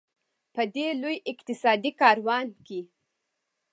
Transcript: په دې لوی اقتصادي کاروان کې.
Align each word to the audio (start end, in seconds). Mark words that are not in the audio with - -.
په 0.53 0.61
دې 0.75 0.87
لوی 1.01 1.17
اقتصادي 1.31 1.91
کاروان 2.01 2.47
کې. 2.65 2.79